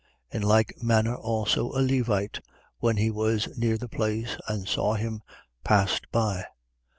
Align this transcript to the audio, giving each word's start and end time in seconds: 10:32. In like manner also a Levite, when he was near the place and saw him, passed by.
10:32. 0.33 0.35
In 0.37 0.41
like 0.41 0.73
manner 0.81 1.13
also 1.13 1.67
a 1.73 1.77
Levite, 1.85 2.39
when 2.79 2.97
he 2.97 3.11
was 3.11 3.55
near 3.55 3.77
the 3.77 3.87
place 3.87 4.35
and 4.47 4.67
saw 4.67 4.95
him, 4.95 5.21
passed 5.63 6.09
by. 6.11 6.43